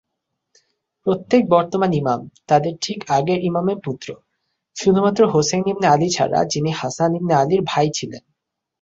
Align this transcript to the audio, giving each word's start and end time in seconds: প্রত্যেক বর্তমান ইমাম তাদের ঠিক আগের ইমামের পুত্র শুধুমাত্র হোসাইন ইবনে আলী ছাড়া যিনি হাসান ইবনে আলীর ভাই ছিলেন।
প্রত্যেক 1.07 1.43
বর্তমান 1.49 1.91
ইমাম 1.93 2.19
তাদের 2.47 2.73
ঠিক 2.81 2.99
আগের 3.09 3.39
ইমামের 3.43 3.77
পুত্র 3.83 4.07
শুধুমাত্র 4.75 5.21
হোসাইন 5.27 5.65
ইবনে 5.67 5.87
আলী 5.87 6.09
ছাড়া 6.09 6.39
যিনি 6.43 6.71
হাসান 6.71 7.11
ইবনে 7.15 7.33
আলীর 7.33 7.61
ভাই 7.65 7.87
ছিলেন। 7.95 8.23